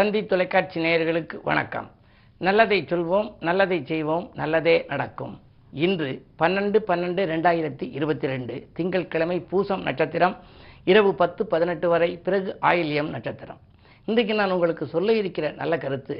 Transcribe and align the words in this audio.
தந்தி 0.00 0.20
தொலைக்காட்சி 0.28 0.78
நேயர்களுக்கு 0.82 1.36
வணக்கம். 1.48 1.88
நல்லதை 2.46 2.76
சொல்வோம் 2.90 3.26
நல்லதை 3.46 3.78
செய்வோம் 3.88 4.26
நல்லதே 4.40 4.74
நடக்கும். 4.90 5.32
இன்று 5.84 6.10
பன்னெண்டு 6.40 6.78
பன்னெண்டு 6.90 7.22
ரெண்டாயிரத்தி 7.32 7.86
இருபத்தி 7.96 8.26
ரெண்டு 8.32 8.54
திங்கட்கிழமை 8.76 9.36
பூசம் 9.50 9.82
நட்சத்திரம் 9.88 10.36
இரவு 10.90 11.10
பத்து 11.22 11.44
பதினெட்டு 11.52 11.88
வரை 11.94 12.10
பிறகு 12.26 12.52
ஆயில்யம் 12.70 13.10
நட்சத்திரம். 13.14 13.60
இன்றைக்கு 14.08 14.36
நான் 14.40 14.54
உங்களுக்கு 14.56 14.86
சொல்ல 14.94 15.18
இருக்கிற 15.20 15.50
நல்ல 15.60 15.76
கருத்து 15.84 16.16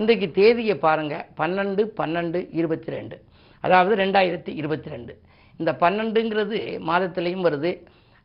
இன்றைக்கு 0.00 0.28
தேதியை 0.40 0.76
பாருங்கள் 0.86 1.24
பன்னெண்டு 1.40 1.84
பன்னெண்டு 2.02 2.42
இருபத்தி 2.60 2.92
ரெண்டு 2.98 3.18
அதாவது 3.64 3.96
ரெண்டாயிரத்தி 4.04 4.54
இருபத்தி 4.62 4.94
ரெண்டு 4.96 5.14
இந்த 5.60 5.72
பன்னெண்டுங்கிறது 5.84 6.60
மாதத்துலேயும் 6.90 7.48
வருது 7.48 7.72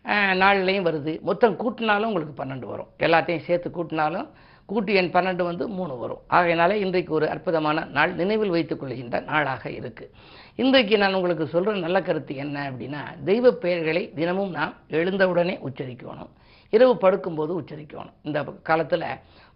நாள்லேயும் 0.05 0.39
நாள்லையும் 0.43 0.89
வருது. 0.91 1.15
மொத்தம் 1.31 1.57
கூட்டினாலும் 1.63 2.11
உங்களுக்கு 2.11 2.37
பன்னெண்டு 2.43 2.67
வரும். 2.73 2.91
எல்லாத்தையும் 3.07 3.47
சேர்த்து 3.49 3.69
கூட்டினாலும் 3.79 4.29
கூட்டு 4.69 4.93
எண் 4.99 5.13
பன்னெண்டு 5.13 5.43
வந்து 5.49 5.65
மூணு 5.77 5.93
வரும். 6.01 6.21
ஆகையினால 6.29 6.73
இன்றைக்கு 6.85 7.11
ஒரு 7.17 7.27
அற்புதமான 7.33 7.85
நாள் 7.97 8.13
நினைவில் 8.21 8.53
வைத்துக் 8.55 8.79
கொள்கின்ற 8.79 9.19
நாளாக 9.31 9.69
இருக்குது 9.69 10.11
இன்றைக்கு 10.55 10.95
நான் 11.01 11.17
உங்களுக்கு 11.17 11.45
சொல்கிற 11.47 11.75
நல்ல 11.85 11.97
கருத்து 12.01 12.33
என்ன 12.43 12.71
அப்படின்னா 12.71 13.01
தெய்வ 13.29 13.51
பெயர்களை 13.63 14.03
தினமும் 14.19 14.51
நாம் 14.57 14.73
எழுந்தவுடனே 14.89 15.55
உச்சரிக்கணும். 15.67 16.31
இரவு 16.75 16.95
படுக்கும்போது 17.01 17.53
உச்சரிக்கணும். 17.59 18.13
இந்த 18.21 18.39
காலத்தில் 18.69 19.05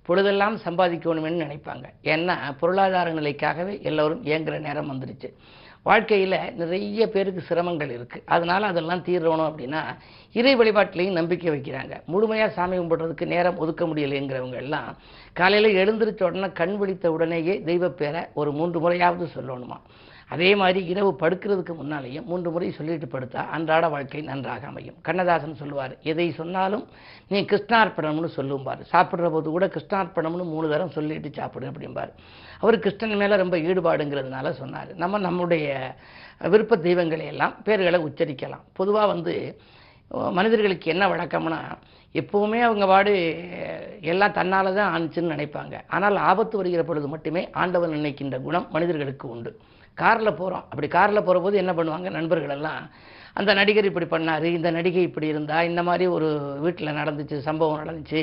பொழுதெல்லாம் 0.08 0.56
சம்பாதிக்கணும்னு 0.66 1.42
நினைப்பாங்க. 1.44 1.86
ஏன்னா 2.04 2.36
பொருளாதார 2.60 3.14
நிலைக்காகவே 3.14 3.76
எல்லோரும் 3.90 4.24
இயங்குற 4.24 4.56
நேரம் 4.60 4.90
வந்துருச்சு. 4.92 5.30
வாழ்க்கையில் 5.86 6.36
நிறைய 6.56 7.08
பேருக்கு 7.10 7.42
சிரமங்கள் 7.50 7.92
இருக்குது 7.96 8.24
அதனால் 8.26 8.64
அதெல்லாம் 8.64 9.04
தீர்றணும் 9.08 9.50
அப்படின்னா 9.50 9.82
இறை 10.40 10.54
வழிபாட்டிலையும் 10.56 11.18
நம்பிக்கை 11.20 11.50
வைக்கிறாங்க. 11.50 11.94
முழுமையாக 12.06 12.54
சாமி 12.58 12.78
கும்பிட்றதுக்கு 12.78 13.26
நேரம் 13.34 13.58
ஒதுக்க 13.58 13.86
முடியலைங்கிறவங்க 13.86 14.60
எல்லாம் 14.66 14.90
காலையில் 15.34 15.78
எழுந்திருச்ச 15.82 16.24
உடனே 16.24 16.50
கண் 16.52 16.78
விழித்த 16.78 17.12
உடனேயே 17.12 17.56
தெய்வப்பேரை 17.66 18.24
ஒரு 18.34 18.52
மூன்று 18.52 18.80
முறையாவது 18.80 19.28
சொல்லணுமா? 19.36 19.80
அதே 20.34 20.50
மாதிரி 20.62 20.80
இரவு 20.92 21.12
படுக்கிறதுக்கு 21.22 21.74
முன்னாலேயும் 21.80 22.26
மூன்று 22.30 22.52
முறை 22.52 22.70
சொல்லிட்டு 22.78 23.08
படுத்தா 23.14 23.42
அன்றாட 23.56 23.90
வாழ்க்கை 23.94 24.22
நன்றாக 24.30 24.68
அமையும். 24.68 24.98
கண்ணதாசன் 25.08 25.60
சொல்லுவார் 25.62 25.94
எதை 26.12 26.28
சொன்னாலும் 26.40 26.86
நீ 27.28 27.40
கிருஷ்ணார்ப்பணம்னு 27.52 28.30
சொல்லும்பார். 28.38 28.82
சாப்பிட்ற 28.94 29.30
போது 29.36 29.50
கூட 29.56 29.68
கிருஷ்ணார்ப்பணம்னு 29.76 30.46
மூணு 30.54 30.70
தரம் 30.74 30.96
சொல்லிட்டு 30.98 31.32
சாப்பிடு 31.40 31.72
அப்படிம்பார். 31.72 32.12
அவர் 32.60 32.78
கிருஷ்ணன் 32.86 33.22
மேலே 33.22 33.36
ரொம்ப 33.44 33.58
ஈடுபாடுங்கிறதுனால 33.68 34.52
சொன்னார். 34.62 34.92
நம்ம 35.04 35.20
நம்முடைய 35.28 35.68
விருப்ப 36.54 36.78
தெய்வங்களை 36.88 37.26
எல்லாம் 37.34 37.56
பேர்களை 37.66 38.00
உச்சரிக்கலாம். 38.08 38.64
பொதுவாக 38.74 39.08
வந்து 39.14 39.36
மனிதர்களுக்கு 40.38 40.88
என்ன 40.94 41.04
வழக்கம்னா 41.12 41.60
எப்பவுமே 42.22 42.60
அவங்க 42.66 42.86
வாடு 42.86 43.14
எல்லாம் 44.12 44.34
தன்னால் 44.38 44.76
தான் 44.78 44.92
ஆணுச்சுன்னு 44.96 45.34
நினைப்பாங்க. 45.36 45.76
ஆனால் 45.96 46.18
ஆபத்து 46.30 46.58
வருகிற 46.58 46.84
பொழுது 46.84 47.08
மட்டுமே 47.14 47.50
ஆண்டவன் 47.62 47.96
நினைக்கின்ற 47.98 48.38
குணம் 48.40 48.68
மனிதர்களுக்கு 48.72 49.26
உண்டு. 49.36 49.52
காரில் 49.94 50.34
போகிறோம் 50.34 50.66
அப்படி 50.70 50.88
காரில் 50.88 51.26
போகிறபோது 51.26 51.56
என்ன 51.58 51.72
பண்ணுவாங்க? 51.74 52.10
நண்பர்களெல்லாம் 52.10 52.90
அந்த 53.34 53.54
நடிகர் 53.54 53.90
இப்படி 53.90 54.06
பண்ணார் 54.06 54.44
இந்த 54.44 54.72
நடிகை 54.72 55.04
இப்படி 55.04 55.28
இருந்தா 55.28 55.64
இந்த 55.64 55.84
மாதிரி 55.84 56.06
ஒரு 56.08 56.28
வீட்டில் 56.62 56.98
நடந்துச்சு 57.00 57.38
சம்பவம் 57.38 57.82
நடந்துச்சு 57.84 58.22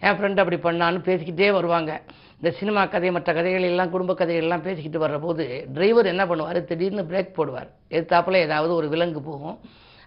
என் 0.00 0.16
ஃப்ரெண்ட் 0.16 0.42
அப்படி 0.42 0.56
பண்ணான்னு 0.56 1.00
பேசிக்கிட்டே 1.08 1.52
வருவாங்க. 1.52 2.02
இந்த 2.36 2.50
சினிமா 2.56 2.86
கதை 2.86 3.10
மற்ற 3.10 3.32
கதைகள் 3.32 3.62
எல்லாம் 3.62 3.90
குடும்ப 3.90 4.14
கதைகள் 4.14 4.42
எல்லாம் 4.42 4.62
பேசிக்கிட்டு 4.62 5.06
வர்றபோது 5.06 5.64
டிரைவர் 5.72 6.06
என்ன 6.06 6.24
பண்ணுவார்? 6.24 6.64
திடீர்னு 6.64 7.02
பிரேக் 7.02 7.36
போடுவார். 7.36 7.70
எதிர்த்தாப்பில் 7.90 8.44
ஏதாவது 8.46 8.74
ஒரு 8.74 8.88
விலங்கு 8.88 9.20
போகும். 9.20 9.58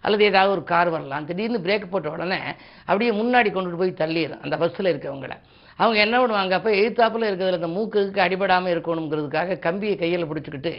அல்லது 0.05 0.23
ஏதாவது 0.29 0.51
ஒரு 0.55 0.63
கார் 0.71 0.89
வரலாம். 0.95 1.25
திடீர்னு 1.29 1.65
பிரேக் 1.65 1.91
போட்ட 1.91 2.09
உடனே 2.15 2.39
அப்படியே 2.85 3.11
முன்னாடி 3.21 3.49
கொண்டுட்டு 3.55 3.81
போய் 3.81 3.99
தள்ளிடும் 4.03 4.43
அந்த 4.45 4.57
பஸ்ஸில் 4.61 4.91
இருக்கவங்கள. 4.93 5.35
அவங்க 5.79 5.99
என்ன 6.05 6.15
பண்ணுவாங்க? 6.21 6.53
அப்போ 6.59 6.71
எழுத்தாப்புல 6.81 7.27
இருக்கிறதுல 7.29 7.59
அந்த 7.61 7.71
மூக்குக்கு 7.75 8.19
அடிபடாமல் 8.25 8.73
இருக்கணுங்கிறதுக்காக 8.75 9.59
கம்பியை 9.67 9.95
கையில் 10.01 10.29
பிடிச்சிக்கிட்டு 10.31 10.73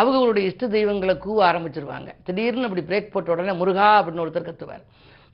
அவங்களுடைய 0.00 0.44
இஷ்ட 0.50 0.66
தெய்வங்களை 0.76 1.14
கூவ 1.26 1.38
ஆரம்பிச்சிருவாங்க. 1.50 2.10
திடீர்னு 2.24 2.66
அப்படி 2.68 2.82
பிரேக் 2.88 3.12
போட்ட 3.12 3.34
உடனே 3.34 3.52
முருகா 3.60 3.88
அப்படின்னு 4.00 4.24
ஒருத்தர் 4.24 4.48
கத்துவார். 4.48 4.82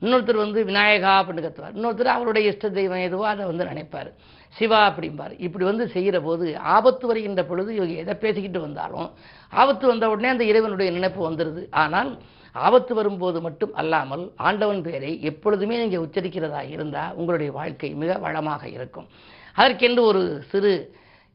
இன்னொருத்தர் 0.03 0.43
வந்து 0.43 0.59
விநாயகா 0.69 1.11
அப்படின்னு 1.19 1.43
கத்துவார். 1.45 1.73
இன்னொருத்தர் 1.77 2.13
அவருடைய 2.13 2.51
இஷ்ட 2.51 2.69
தெய்வம் 2.77 3.03
எதுவோ 3.07 3.25
அதை 3.27 3.43
வந்து 3.49 3.67
நினைப்பார். 3.71 4.09
சிவா 4.55 4.79
அப்படிம்பார். 4.89 5.33
இப்படி 5.45 5.65
வந்து 5.65 5.85
செய்கிற 5.93 6.17
போது 6.19 6.47
ஆபத்து 6.75 7.05
வருகின்ற 7.07 7.41
பொழுது 7.43 7.69
இவங்க 7.75 7.93
எதை 8.03 8.13
பேசிக்கிட்டு 8.23 8.59
வந்தாலும் 8.61 9.07
ஆபத்து 9.53 9.85
வந்த 9.87 10.09
உடனே 10.09 10.29
அந்த 10.35 10.45
இறைவனுடைய 10.51 10.89
நினைப்பு 10.97 11.21
வந்துடுது 11.29 11.63
ஆனால் 11.83 12.11
ஆபத்து 12.53 12.93
வரும்போது 12.95 13.41
மட்டும் 13.41 13.73
அல்லாமல் 13.73 14.31
ஆண்டவன் 14.35 14.81
பெயரை 14.81 15.21
எப்பொழுதுமே 15.21 15.77
நீங்கள் 15.77 16.03
உச்சரிக்கிறதா 16.05 16.69
இருந்தால் 16.69 17.15
உங்களுடைய 17.15 17.51
வாழ்க்கை 17.51 17.89
மிக 17.93 18.17
வளமாக 18.17 18.69
இருக்கும். 18.69 19.07
அதற்கென்று 19.53 20.03
ஒரு 20.03 20.43
சிறு 20.51 20.73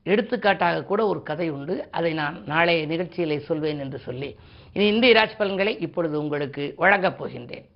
எடுத்துக்காட்டாக 0.02 0.84
கூட 0.84 1.06
ஒரு 1.06 1.22
கதை 1.22 1.50
உண்டு. 1.50 1.88
அதை 1.90 2.12
நான் 2.12 2.36
நாளைய 2.46 2.86
நிகழ்ச்சியிலே 2.86 3.38
சொல்வேன் 3.38 3.78
என்று 3.78 3.98
சொல்லி 3.98 4.36
இனி 4.72 4.86
இந்திய 4.86 5.14
ராஜ் 5.14 5.38
பலன்களை 5.38 5.80
இப்பொழுது 5.80 6.20
உங்களுக்கு 6.20 6.74
வழங்கப் 6.76 7.18
போகின்றேன். 7.22 7.66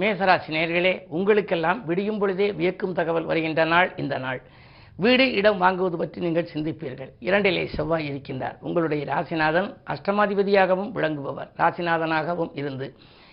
மேசராசி 0.00 0.50
நேர்களே 0.56 0.92
உங்களுக்கெல்லாம் 1.08 1.84
விடியும் 1.84 2.18
பொழுதே 2.18 2.52
வியக்கும் 2.52 2.92
தகவல் 2.92 3.24
வருகின்ற 3.24 3.64
நாள் 3.64 3.92
இந்த 3.96 4.18
நாள். 4.18 4.42
வீடு 4.98 5.32
இடம் 5.32 5.60
வாங்குவது 5.62 5.96
பற்றி 5.96 6.20
நீங்கள் 6.20 6.50
சிந்திப்பீர்கள். 6.52 7.10
இரண்டிலே 7.28 7.62
செவ்வாய் 7.74 8.08
இருக்கின்றார். 8.10 8.56
உங்களுடைய 8.60 9.02
ராசிநாதன் 9.12 9.68
அஷ்டமாதிபதியாகவும் 9.94 10.92
விளங்குபவர். 10.96 11.50
ராசிநாதனாகவும் 11.60 12.52
இருந்து 12.54 12.88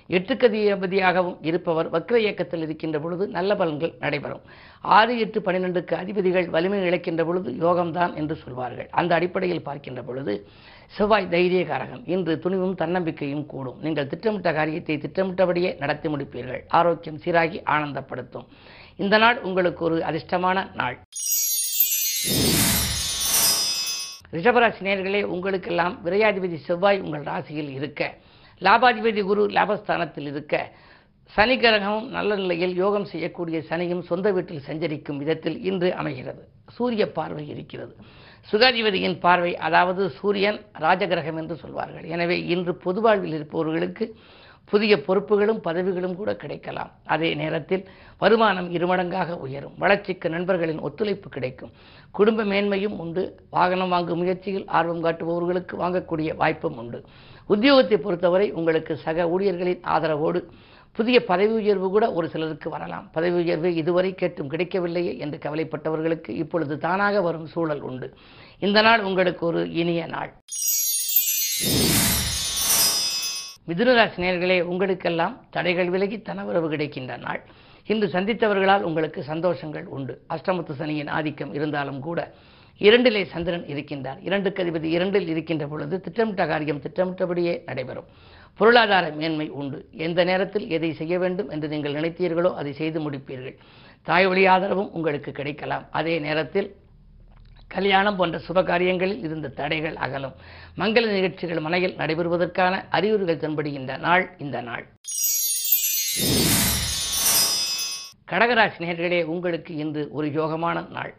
எட்டுக்கதிபதியாகவும் 0.09 1.35
இருப்பவர். 1.41 1.89
வக்ர 1.89 2.17
இயக்கத்தில் 2.17 2.63
இருக்கின்ற 2.65 2.99
பொழுது 2.99 3.27
நல்ல 3.27 3.55
பலன்கள் 3.55 3.93
நடைபெறும். 4.03 4.41
ஆறு 4.81 5.19
எட்டு 5.19 5.39
பன்னிரெண்டுக்கு 5.39 5.93
அதிபதிகள் 5.93 6.47
வலிமை 6.49 6.79
இழக்கின்ற 6.89 7.23
பொழுது 7.25 7.51
யோகம்தான் 7.51 8.15
என்று 8.15 8.35
சொல்வார்கள். 8.35 8.89
அந்த 8.91 9.15
அடிப்படையில் 9.15 9.65
பார்க்கின்ற 9.67 10.01
பொழுது 10.01 10.47
செவ்வாய் 10.97 11.31
தைரியகாரகம் 11.35 12.03
இன்று 12.05 12.39
துணிவும் 12.39 12.75
தன்னம்பிக்கையும் 12.75 13.45
கூடும். 13.45 13.79
நீங்கள் 13.81 14.07
திட்டமிட்ட 14.07 14.53
காரியத்தை 14.53 14.97
திட்டமிட்டபடியே 14.97 15.77
நடத்தி 15.79 16.09
முடிப்பீர்கள். 16.09 16.63
ஆரோக்கியம் 16.67 17.21
சீராகி 17.25 17.63
ஆனந்தப்படுத்தும். 17.75 18.47
இந்த 18.95 19.17
நாள் 19.17 19.41
உங்களுக்கு 19.41 19.83
ஒரு 19.85 20.03
அதிர்ஷ்டமான 20.03 20.75
நாள். 20.75 20.97
ரிஷபராசி 24.34 24.81
நேர்களே 24.88 25.22
உங்களுக்கெல்லாம் 25.34 25.95
விரையாதிபதி 26.06 26.57
செவ்வாய் 26.67 27.00
உங்கள் 27.06 27.23
ராசியில் 27.23 27.72
இருக்க. 27.78 28.01
லாபாதிபதி 28.62 29.22
குரு 29.29 29.44
லாபஸ்தானத்தில் 29.57 30.28
இருக்க. 30.31 30.56
சனி 31.35 31.56
கிரகமும் 31.57 32.07
நல்ல 32.17 32.35
நிலையில் 32.35 32.75
யோகம் 32.75 33.07
செய்யக்கூடிய 33.12 33.57
சனியும் 33.69 34.03
சொந்த 34.09 34.28
வீட்டில் 34.31 34.66
சஞ்சரிக்கும் 34.68 35.19
விதத்தில் 35.22 35.57
இன்று 35.69 35.89
அமைகிறது. 35.94 36.44
சூரிய 36.75 37.03
பார்வை 37.12 37.45
இருக்கிறது. 37.47 37.94
சுகாதிபதியின் 38.51 39.18
பார்வை 39.19 39.51
அதாவது 39.68 40.03
சூரியன் 40.19 40.59
ராஜகிரகம் 40.85 41.39
என்று 41.41 41.56
சொல்வார்கள். 41.56 42.06
எனவே 42.13 42.38
இன்று 42.45 42.75
பொது 42.85 43.01
வாழ்வில் 43.01 43.35
இருப்பவர்களுக்கு 43.39 44.06
புதிய 44.69 44.97
பொறுப்புகளும் 44.97 45.62
பதவிகளும் 45.68 46.16
கூட 46.16 46.35
கிடைக்கலாம். 46.35 46.91
அதே 47.06 47.34
நேரத்தில் 47.34 47.84
வருமானம் 48.18 48.74
இருமடங்காக 48.74 49.38
உயரும். 49.38 49.75
வளர்ச்சிக்கு 49.78 50.30
நண்பர்களின் 50.30 50.80
ஒத்துழைப்பு 50.80 51.30
கிடைக்கும். 51.30 51.72
குடும்ப 52.12 52.44
மேன்மையும் 52.44 52.97
உண்டு. 52.97 53.24
வாகனம் 53.50 53.90
வாங்கும் 53.90 54.18
முயற்சியில் 54.18 54.68
ஆர்வம் 54.68 55.03
காட்டுபவர்களுக்கு 55.03 55.74
வாங்கக்கூடிய 55.74 56.35
வாய்ப்பும் 56.35 56.78
உண்டு. 56.78 57.03
உத்தியோகத்தை 57.50 57.97
பொறுத்தவரை 57.97 58.52
உங்களுக்கு 58.52 58.96
சக 58.97 59.30
ஊழியர்களின் 59.30 59.81
ஆதரவோடு 59.88 60.41
புதிய 60.91 61.24
பதவி 61.24 61.53
உயர்வு 61.53 61.90
கூட 61.90 62.12
ஒரு 62.12 62.30
சிலருக்கு 62.30 62.69
வரலாம். 62.69 63.09
பதவி 63.12 63.36
உயர்வு 63.41 63.75
இதுவரை 63.75 64.16
கேட்டும் 64.16 64.50
கிடைக்கவில்லையே 64.50 65.18
என்று 65.18 65.38
கவலைப்பட்டவர்களுக்கு 65.38 66.30
இப்பொழுது 66.30 66.78
தானாக 66.78 67.22
வரும் 67.22 67.46
சூழல் 67.46 67.81
உண்டு. 67.81 68.13
இந்த 68.59 68.81
நாள் 68.81 69.03
உங்களுக்கு 69.03 69.46
ஒரு 69.46 69.72
இனிய 69.72 70.06
நாள். 70.06 70.33
மிதுனராசி 73.69 74.19
நேர்களே 74.24 74.62
உங்களுக்கெல்லாம் 74.62 75.33
தடைகள் 75.50 75.89
விலகி 75.89 76.18
தனவரவு 76.18 76.68
கிடைக்கின்ற 76.69 77.18
நாள். 77.18 77.42
இன்று 77.88 78.07
சந்தித்தவர்களால் 78.07 78.81
உங்களுக்கு 78.81 79.24
சந்தோஷங்கள் 79.27 79.83
உண்டு. 79.83 80.21
அஷ்டமத்து 80.33 80.71
சனியின் 80.71 81.07
ஆதிக்கம் 81.07 81.54
இருந்தாலும் 81.54 82.00
கூட 82.00 82.19
இரண்டிலே 82.81 83.21
சந்திரன் 83.25 83.66
இருக்கின்றார். 83.74 84.19
இரண்டுக்கு 84.21 84.63
அதிபதி 84.63 84.83
இரண்டில் 84.83 85.27
இருக்கின்ற 85.27 85.68
பொழுது 85.68 86.01
திட்டமிட்ட 86.01 86.48
காரியம் 86.48 86.81
திட்டமிட்டபடியே 86.81 87.54
நடைபெறும். 87.66 88.10
பொருளாதார 88.56 89.12
மேன்மை 89.21 89.50
உண்டு. 89.50 89.86
எந்த 89.92 90.24
நேரத்தில் 90.24 90.68
எதை 90.69 90.94
செய்ய 90.94 91.19
வேண்டும் 91.19 91.50
என்று 91.50 91.68
நீங்கள் 91.68 91.98
நினைத்தீர்களோ 92.00 92.54
அதை 92.54 92.74
செய்து 92.74 93.10
முடிப்பீர்கள். 93.10 93.56
தாய் 94.01 94.27
வழி 94.27 94.45
ஆதரவும் 94.45 94.92
உங்களுக்கு 94.92 95.31
கிடைக்கலாம். 95.31 95.86
அதே 95.92 96.19
நேரத்தில் 96.19 96.69
கல்யாணம் 97.75 98.16
போன்ற 98.16 98.38
சுப 98.48 98.63
காரியங்களில் 98.63 99.21
இருந்த 99.25 99.48
தடைகள் 99.60 99.95
அகலும். 99.95 100.36
மங்கள 100.80 101.04
நிகழ்ச்சிகள் 101.16 101.60
மனையில் 101.60 101.95
நடைபெறுவதற்கான 101.98 102.74
அறிகுறிகள் 102.89 103.42
தென்படுகின்ற 103.44 103.98
நாள் 103.98 104.25
இந்த 104.38 104.62
நாள். 104.62 104.86
கடகராசி 108.31 108.80
நேர்களே 108.86 109.19
உங்களுக்கு 109.33 109.71
இன்று 109.83 110.01
ஒரு 110.12 110.27
யோகமான 110.27 110.89
நாள். 110.89 111.13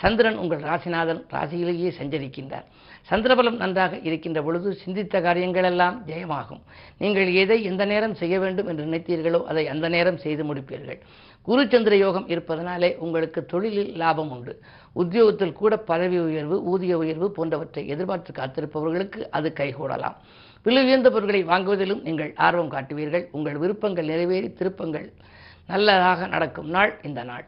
சந்திரன் 0.00 0.36
உங்கள் 0.36 0.62
ராசிநாதன் 0.70 1.20
ராசியிலேயே 1.34 1.90
சஞ்சரிக்கின்றார். 1.98 2.66
சந்திரபலம் 3.10 3.58
நன்றாக 3.62 3.98
இருக்கின்ற 3.98 4.42
பொழுது 4.42 4.68
சிந்தித்த 4.74 5.20
காரியங்களெல்லாம் 5.20 5.96
ஜெயமாகும். 6.08 6.62
நீங்கள் 6.98 7.28
எதை 7.42 7.58
எந்த 7.70 7.84
நேரம் 7.84 8.14
செய்ய 8.14 8.38
வேண்டும் 8.38 8.66
என்று 8.66 8.84
நினைத்தீர்களோ 8.84 9.40
அதை 9.44 9.64
அந்த 9.74 9.88
நேரம் 9.88 10.18
செய்து 10.18 10.44
முடிப்பீர்கள். 10.44 11.00
குரு 11.46 11.62
சந்திர 11.72 11.96
யோகம் 11.96 12.28
இருப்பதனாலே 12.28 12.88
உங்களுக்கு 13.04 13.40
தொழிலில் 13.44 13.92
லாபம் 14.00 14.30
உண்டு. 14.30 14.52
உத்தியோகத்தில் 14.92 15.58
கூட 15.60 15.74
பதவி 15.90 16.18
உயர்வு 16.18 16.56
ஊதிய 16.72 16.94
உயர்வு 17.02 17.26
போன்றவற்றை 17.36 17.82
எதிர்பார்த்து 17.88 18.32
காத்திருப்பவர்களுக்கு 18.32 19.20
அது 19.30 19.48
கைகூடலாம். 19.60 20.16
விலை 20.66 20.84
உயர்ந்த 20.84 21.10
பொருட்களை 21.10 21.42
வாங்குவதிலும் 21.44 22.02
நீங்கள் 22.02 22.32
ஆர்வம் 22.46 22.72
காட்டுவீர்கள். 22.72 23.24
உங்கள் 23.30 23.58
விருப்பங்கள் 23.58 24.10
நிறைவேறி 24.12 24.52
திருப்பங்கள் 24.52 25.06
நல்லதாக 25.66 26.26
நடக்கும் 26.26 26.68
நாள் 26.68 26.92
இந்த 27.02 27.22
நாள். 27.30 27.46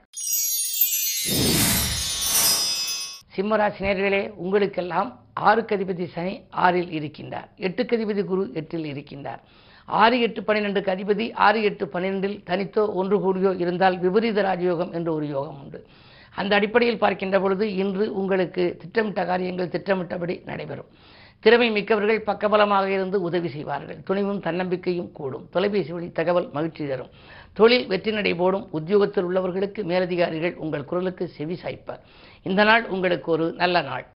சிம்மராசினியர்களே 3.36 4.22
உங்களுக்கெல்லாம் 4.44 5.10
ஆறுக்கு 5.48 5.76
அதிபதி 5.76 6.06
சனி 6.14 6.34
ஆறில் 6.64 6.92
இருக்கின்றார். 6.98 7.48
எட்டுக்கு 7.68 7.96
அதிபதி 7.98 8.24
குரு 8.24 8.44
எட்டில் 8.54 8.88
இருக்கின்றார். 8.94 9.42
ஆறு 9.88 10.20
எட்டு 10.20 10.40
பன்னிரெண்டுக்கு 10.42 10.92
அதிபதி 10.94 11.32
ஆறு 11.32 11.62
எட்டு 11.62 11.86
பன்னிரெண்டில் 11.86 12.36
தனித்தோ 12.50 12.82
ஒன்று 12.92 13.16
கூடியோ 13.24 13.58
இருந்தால் 13.58 13.98
விபரீத 13.98 14.42
ராஜயோகம் 14.42 14.92
என்ற 14.92 15.12
ஒரு 15.12 15.28
யோகம் 15.28 15.60
உண்டு. 15.62 15.86
அந்த 16.34 16.54
அடிப்படையில் 16.56 16.98
பார்க்கின்ற 16.98 17.40
பொழுது 17.40 17.74
இன்று 17.74 18.14
உங்களுக்கு 18.14 18.76
திட்டமிட்ட 18.80 19.24
காரியங்கள் 19.24 19.68
திட்டமிட்டபடி 19.68 20.42
நடைபெறும். 20.44 20.90
திறமை 21.40 21.70
மிக்கவர்கள் 21.70 22.24
பக்கபலமாக 22.26 22.86
இருந்து 22.86 23.20
உதவி 23.22 23.48
செய்வார்கள். 23.48 23.98
துணிவும் 24.04 24.40
தன்னம்பிக்கையும் 24.40 25.12
கூடும். 25.12 25.48
தொலைபேசி 25.50 25.92
வழி 25.92 26.08
தகவல் 26.12 26.48
மகிழ்ச்சி 26.52 26.86
தரும். 26.88 27.10
தொழில் 27.54 27.86
வெற்றி 27.86 28.12
நடை 28.12 28.34
போடும். 28.34 28.68
உத்தியோகத்தில் 28.70 29.24
உள்ளவர்களுக்கு 29.24 29.82
மேலதிகாரிகள் 29.84 30.54
உங்கள் 30.54 30.84
குரலுக்கு 30.84 31.28
செவி 31.28 31.58
சாய்ப்பார். 31.62 32.02
இந்த 32.42 32.64
நாள் 32.64 32.86
உங்களுக்கு 32.86 33.30
ஒரு 33.32 33.54
நல்ல 33.56 33.82
நாள். 33.82 34.06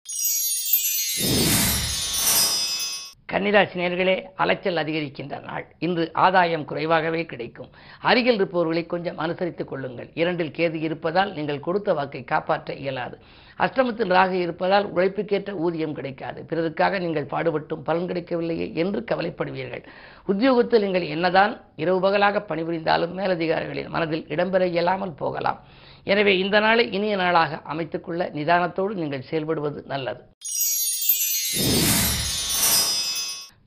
கன்னிராசி 3.33 3.77
நேர்களே 3.81 4.15
அலைச்சல் 4.43 4.81
அதிகரிக்கின்ற 4.81 5.35
நாள் 5.45 5.63
இன்று 5.85 6.05
ஆதாயம் 6.25 6.65
குறைவாகவே 6.71 7.21
கிடைக்கும். 7.31 7.71
அருகில் 8.09 8.39
இருப்பவர்களை 8.39 8.83
கொஞ்சம் 8.87 9.21
அனுசரித்துக் 9.25 9.71
கொள்ளுங்கள். 9.71 10.09
இரண்டில் 10.21 10.53
கேது 10.59 10.79
இருப்பதால் 10.87 11.31
நீங்கள் 11.37 11.63
கொடுத்த 11.67 11.95
வாக்கை 11.99 12.23
காப்பாற்ற 12.33 12.75
இயலாது. 12.83 13.17
அஷ்டமத்தில் 13.65 14.13
ராகு 14.17 14.37
இருப்பதால் 14.45 14.87
உழைப்புக்கேற்ற 14.95 15.53
ஊதியம் 15.65 15.97
கிடைக்காது. 15.99 16.41
பிறருக்காக 16.51 17.01
நீங்கள் 17.05 17.31
பாடுபட்டும் 17.33 17.87
பலன் 17.89 18.09
கிடைக்கவில்லையே 18.11 18.67
என்று 18.83 19.03
கவலைப்படுவீர்கள். 19.11 19.85
உத்தியோகத்தில் 20.33 20.85
நீங்கள் 20.87 21.07
என்னதான் 21.15 21.55
இரவு 21.85 22.01
பகலாக 22.07 22.45
பணிபுரிந்தாலும் 22.51 23.17
மேலதிகாரிகளின் 23.21 23.93
மனதில் 23.97 24.27
இடம்பெற 24.35 24.69
இயலாமல் 24.75 25.19
போகலாம். 25.23 25.61
எனவே 26.13 26.35
இந்த 26.45 26.57
நாளை 26.67 26.85
இனிய 26.99 27.17
நாளாக 27.17 27.63
அமைத்துக்கொள்ள 27.73 28.23
நிதானத்தோடு 28.39 28.95
நீங்கள் 29.03 29.29
செயல்படுவது 29.31 29.81
நல்லது. 29.95 30.23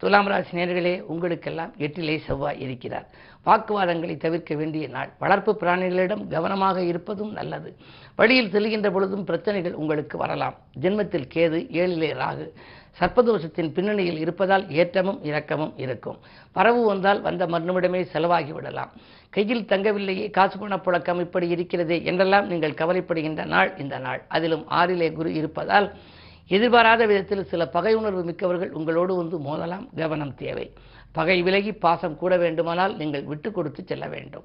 துலாம் 0.05 0.27
ராசி 0.27 0.57
நேர்களே 0.57 1.01
உங்களுக்கெல்லாம் 1.01 1.73
எட்டிலே 1.77 2.19
செவ்வாய் 2.25 2.59
இருக்கிறார். 2.59 3.07
வாக்குவாதங்களை 3.45 4.17
தவிர்க்க 4.17 4.55
வேண்டிய 4.55 4.87
நாள். 4.87 5.09
வளர்ப்பு 5.19 5.57
பிராணிகளிடம் 5.59 6.27
கவனமாக 6.27 6.81
இருப்பதும் 6.81 7.31
நல்லது. 7.31 7.75
வழியில் 8.15 8.51
செல்கின்ற 8.51 8.91
பொழுதும் 8.91 9.23
பிரச்சனைகள் 9.23 9.73
உங்களுக்கு 9.73 10.17
வரலாம். 10.17 10.55
ஜென்மத்தில் 10.81 11.25
கேது 11.33 11.59
ஏழிலே 11.79 12.11
ராகு. 12.23 12.51
சர்ப்பதோஷத்தின் 12.99 13.71
பின்னணியில் 13.73 14.19
இருப்பதால் 14.19 14.67
ஏற்றமும் 14.67 15.19
இரக்கமும் 15.23 15.73
இருக்கும். 15.77 16.17
பரவு 16.51 16.85
வந்தால் 16.85 17.21
வந்த 17.21 17.47
மறுநிமிடமே 17.47 18.07
செலவாகி 18.13 18.51
விடலாம். 18.51 18.91
கையில் 19.29 19.65
தங்கவில்லையே 19.65 20.29
காசு 20.29 20.59
பண 20.59 20.75
புழக்கம் 20.75 21.19
இப்படி 21.19 21.47
இருக்கிறதே 21.47 22.03
என்றெல்லாம் 22.03 22.47
நீங்கள் 22.47 22.79
கவலைப்படுகின்ற 22.81 23.45
நாள் 23.45 23.77
இந்த 23.77 23.97
நாள். 23.97 24.21
அதிலும் 24.27 24.65
ஆறிலே 24.69 25.11
குரு 25.11 25.33
இருப்பதால் 25.33 25.93
எதிர்பாராத 26.47 27.05
விதத்தில் 27.05 27.45
சில 27.45 27.67
பகை 27.67 27.93
உணர்வு 27.93 28.23
மிக்கவர்கள் 28.23 28.71
உங்களோடு 28.71 29.15
வந்து 29.15 29.39
மோதலாம். 29.39 29.87
கவனம் 29.95 30.35
தேவை. 30.35 30.73
பகை 31.11 31.41
விலகி 31.41 31.71
பாசம் 31.71 32.17
கூட 32.17 32.37
வேண்டுமானால் 32.37 32.95
நீங்கள் 32.95 33.23
விட்டு 33.23 33.51
கொடுத்து 33.51 33.83
செல்ல 33.85 34.07
வேண்டும். 34.07 34.43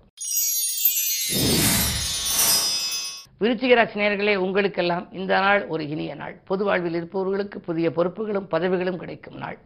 விருச்சிக 3.41 3.75
ராசி 3.75 4.37
உங்களுக்கெல்லாம் 4.37 5.12
இந்த 5.12 5.38
நாள் 5.38 5.67
ஒரு 5.67 5.88
இனிய 5.88 6.14
நாள். 6.14 6.41
பொது 6.44 6.64
வாழ்வில் 6.64 6.94
இருப்பவர்களுக்கு 6.94 7.61
புதிய 7.61 7.91
பொறுப்புகளும் 7.91 8.49
பதவிகளும் 8.49 8.97
கிடைக்கும் 8.97 9.37
நாள். 9.37 9.58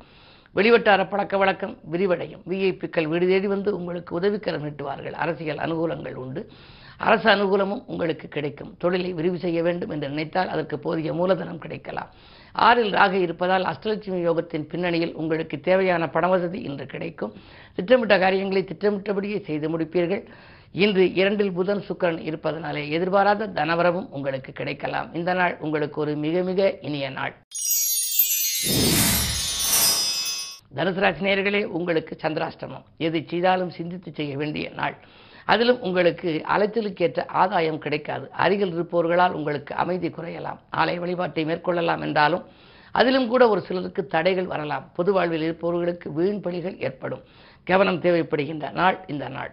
வெளிவட்டார 0.54 1.08
பழக்க 1.08 1.36
வழக்கம் 1.36 1.78
விரிவடையும். 1.92 2.42
விஐபிக்கள் 2.48 3.08
வீடு 3.08 3.26
தேடி 3.26 3.46
வந்து 3.46 3.76
உங்களுக்கு 3.76 4.14
உதவிக்கரம் 4.14 4.64
நீட்டுவார்கள். 4.64 5.12
அரசியல் 5.12 5.56
அனுகூலங்கள் 5.56 6.14
உண்டு. 6.14 6.50
அரசு 6.99 7.31
அனுகூலமும் 7.31 7.85
உங்களுக்கு 7.87 8.29
கிடைக்கும். 8.29 8.76
தொழிலை 8.79 9.12
விரிவு 9.12 9.38
செய்ய 9.38 9.62
வேண்டும் 9.62 9.91
என்று 9.91 10.08
நினைத்தால் 10.08 10.49
அதற்கு 10.49 10.79
போதிய 10.79 11.12
மூலதனம் 11.12 11.58
கிடைக்கலாம். 11.58 12.11
ஆறில் 12.52 12.93
ராக 12.93 13.17
இருப்பதால் 13.17 13.64
அஷ்டலட்சுமி 13.64 14.31
யோகத்தின் 14.31 14.69
பின்னணியில் 14.69 15.14
உங்களுக்கு 15.14 15.61
தேவையான 15.61 16.06
பணவசதி 16.06 16.55
இன்று 16.55 16.87
கிடைக்கும். 16.87 17.32
திட்டமிட்ட 17.75 18.19
காரியங்களை 18.19 18.64
திட்டமிட்டபடியே 18.64 19.44
செய்து 19.44 19.79
முடிப்பீர்கள். 19.79 20.26
இன்று 20.73 21.12
இரண்டில் 21.12 21.52
புதன் 21.52 21.85
சுக்கரன் 21.88 22.19
இருப்பதனாலே 22.19 22.91
எதிர்பாராத 22.91 23.46
தனவரவும் 23.46 24.08
உங்களுக்கு 24.11 24.52
கிடைக்கலாம். 24.52 25.14
இந்த 25.14 25.32
நாள் 25.32 25.56
உங்களுக்கு 25.61 26.00
ஒரு 26.00 26.14
மிக 26.14 26.43
மிக 26.43 26.79
இனிய 26.79 27.11
நாள். 27.11 27.35
தனுசு 30.75 30.94
ராசி 30.94 31.64
உங்களுக்கு 31.64 32.19
சந்திராஷ்டமம். 32.23 32.85
எது 32.96 33.25
செய்தாலும் 33.26 33.70
சிந்தித்து 33.70 34.12
செய்ய 34.14 34.37
வேண்டிய 34.37 34.70
நாள். 34.70 34.96
அதிலும் 35.44 35.81
உங்களுக்கு 35.81 36.43
அலைச்சலுக்கேற்ற 36.56 37.29
ஆதாயம் 37.29 37.79
கிடைக்காது. 37.79 38.31
அருகில் 38.31 38.75
இருப்பவர்களால் 38.75 39.31
உங்களுக்கு 39.31 39.75
அமைதி 39.75 40.08
குறையலாம். 40.08 40.58
ஆலய 40.76 40.96
வழிபாட்டை 40.96 41.44
மேற்கொள்ளலாம் 41.44 42.00
என்றாலும் 42.00 42.44
அதிலும் 42.93 43.29
கூட 43.29 43.49
ஒரு 43.49 43.61
சிலருக்கு 43.61 44.06
தடைகள் 44.06 44.46
வரலாம். 44.46 44.91
பொது 44.94 45.12
வாழ்வில் 45.12 45.43
இருப்பவர்களுக்கு 45.43 46.12
வீண் 46.12 46.41
பலிகள் 46.44 46.82
ஏற்படும். 46.82 47.23
கவனம் 47.64 48.00
தேவைப்படுகின்ற 48.00 48.73
நாள் 48.73 49.05
இந்த 49.06 49.29
நாள். 49.29 49.52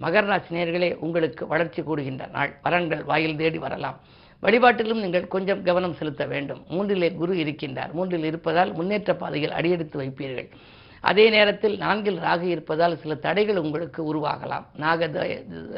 மகர 0.00 0.24
ராசினியர்களே 0.30 0.94
உங்களுக்கு 0.94 1.46
வளர்ச்சி 1.46 1.82
கூடுகின்ற 1.82 2.30
நாள். 2.30 2.58
வரன்கள் 2.64 3.04
வாயில் 3.04 3.36
தேடி 3.36 3.58
வரலாம். 3.58 3.98
வழிபாட்டிலும் 4.42 5.00
நீங்கள் 5.00 5.28
கொஞ்சம் 5.28 5.62
கவனம் 5.62 5.94
செலுத்த 5.94 6.26
வேண்டும். 6.26 6.64
மூன்றிலே 6.70 7.14
குரு 7.14 7.34
இருக்கின்றார். 7.34 7.92
மூன்றில் 7.92 8.24
இருப்பதால் 8.24 8.72
முன்னேற்ற 8.72 9.14
பாதையில் 9.14 9.50
அடியெடுத்து 9.50 10.02
வைப்பீர்கள். 10.02 10.48
அதே 11.10 11.24
நேரத்தில் 11.36 11.76
நான்கில் 11.84 12.18
ராகு 12.26 12.46
இருப்பதால் 12.54 13.00
சில 13.02 13.14
தடைகள் 13.26 13.62
உங்களுக்கு 13.64 14.00
உருவாகலாம். 14.10 14.66
நாக 14.84 15.08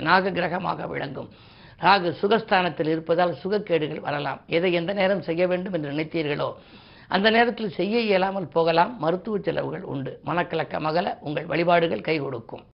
நாக 0.08 0.32
கிரகமாக 0.38 0.88
விளங்கும். 0.94 1.28
ராகு 1.84 2.08
சுகஸ்தானத்தில் 2.22 2.90
இருப்பதால் 2.94 3.38
சுகக்கேடுகள் 3.42 4.06
வரலாம். 4.08 4.40
எதை 4.56 4.72
எந்த 4.80 4.92
நேரம் 5.00 5.26
செய்ய 5.28 5.46
வேண்டும் 5.52 5.76
என்று 5.76 5.92
நினைத்தீர்களோ 5.92 6.48
அந்த 7.14 7.28
நேரத்தில் 7.36 7.76
செய்ய 7.78 7.96
இயலாமல் 8.08 8.52
போகலாம். 8.56 8.92
மருத்துவ 9.04 9.38
செலவுகள் 9.46 9.84
உண்டு. 9.94 10.12
மனக்கலக்க 10.26 10.80
மகள 10.88 11.06
உங்கள் 11.20 11.50
வழிபாடுகள் 11.52 12.06
கை 12.08 12.16
கொடுக்கும் 12.18 12.64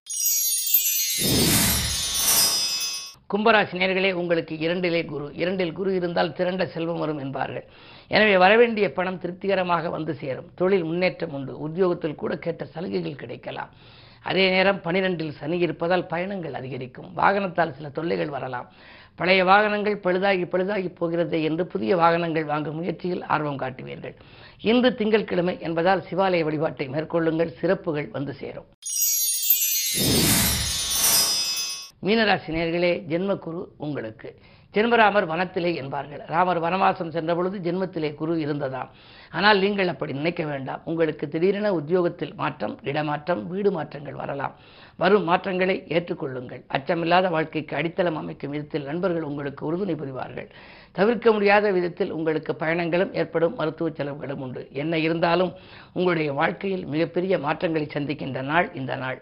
கும்பராசி 3.31 3.75
நேர்களே 3.81 4.11
உங்களுக்கு 4.21 4.53
இரண்டிலே 4.55 5.01
குரு. 5.11 5.27
இரண்டில் 5.41 5.73
குரு 5.77 5.95
இருந்தால் 5.95 6.33
திரண்ட 6.37 6.63
செல்வம் 6.65 7.01
வரும் 7.03 7.19
என்பார்கள். 7.25 7.65
எனவே 8.07 8.37
வரவேண்டிய 8.43 8.87
பணம் 8.97 9.19
திருப்திகரமாக 9.23 9.89
வந்து 9.89 10.13
சேரும். 10.21 10.49
தொழில் 10.55 10.83
முன்னேற்றம் 10.83 11.33
உண்டு. 11.33 11.53
உத்தியோகத்தில் 11.65 12.19
கூட 12.21 12.35
கேட்ட 12.45 12.65
சலுகைகள் 12.65 13.21
கிடைக்கலாம். 13.21 13.71
அதே 14.29 14.49
நேரம் 14.49 14.81
பனிரெண்டில் 14.85 15.37
சனி 15.39 15.57
இருப்பதால் 15.57 16.05
பயணங்கள் 16.05 16.57
அதிகரிக்கும். 16.59 17.07
வாகனத்தால் 17.21 17.75
சில 17.77 17.89
தொல்லைகள் 17.89 18.33
வரலாம். 18.35 18.67
பழைய 19.15 19.43
வாகனங்கள் 19.51 19.97
பழுதாகி 20.03 20.45
பழுதாகி 20.53 20.89
போகிறது 20.99 21.39
என்று 21.43 21.65
புதிய 21.67 21.95
வாகனங்கள் 21.95 22.49
வாங்கும் 22.51 22.75
முயற்சியில் 22.75 23.23
ஆர்வம் 23.23 23.61
காட்டுவீர்கள். 23.63 24.15
இன்று 24.71 24.91
திங்கட்கிழமை 24.95 25.55
என்பதால் 25.59 26.05
சிவாலய 26.09 26.43
வழிபாட்டை 26.49 26.87
மேற்கொள்ளுங்கள். 26.87 27.55
சிறப்புகள் 27.61 28.09
வந்து 28.17 28.33
சேரும். 28.33 28.69
மீனராசி 32.05 32.51
நேர்களே 32.55 32.91
ஜென்மக்குரு 33.09 33.59
உங்களுக்கு. 33.77 34.29
ஜென்மராமர் 34.75 35.25
வனத்திலே 35.31 35.75
என்பார்கள். 35.75 36.21
ராமர் 36.27 36.59
வனவாசம் 36.63 37.11
சென்ற 37.15 37.35
பொழுது 37.35 37.57
ஜென்மத்திலே 37.65 38.09
குரு 38.15 38.33
இருந்ததாம். 38.45 38.89
ஆனால் 39.31 39.59
நீங்கள் 39.59 39.87
அப்படி 39.87 40.13
நினைக்க 40.13 40.43
வேண்டாம். 40.45 40.81
உங்களுக்கு 40.85 41.25
திடீரென 41.27 41.73
உத்தியோகத்தில் 41.73 42.33
மாற்றம் 42.35 42.79
இடமாற்றம் 42.83 43.47
வீடு 43.47 43.71
மாற்றங்கள் 43.71 44.13
வரலாம். 44.13 44.53
வரும் 44.97 45.23
மாற்றங்களை 45.23 45.75
ஏற்றுக்கொள்ளுங்கள். 45.87 46.61
அச்சமில்லாத 46.77 47.29
வாழ்க்கைக்கு 47.29 47.75
அடித்தளம் 47.75 48.15
அமைக்கும் 48.15 48.51
விதத்தில் 48.51 48.83
நண்பர்கள் 48.83 49.21
உங்களுக்கு 49.21 49.65
உறுதுணை 49.71 49.95
புரிவார்கள். 49.95 50.49
தவிர்க்க 50.91 51.31
முடியாத 51.31 51.71
விதத்தில் 51.71 52.11
உங்களுக்கு 52.11 52.53
பயணங்களும் 52.53 53.13
ஏற்படும் 53.13 53.55
மருத்துவ 53.55 53.89
செலவுகளும் 53.89 54.41
உண்டு. 54.47 54.67
என்ன 54.71 54.97
இருந்தாலும் 54.97 55.53
உங்களுடைய 55.93 56.33
வாழ்க்கையில் 56.33 56.85
மிகப்பெரிய 56.85 57.37
மாற்றங்களை 57.39 57.89
சந்திக்கின்ற 57.93 58.41
நாள் 58.41 58.69
இந்த 58.73 58.95
நாள். 58.95 59.21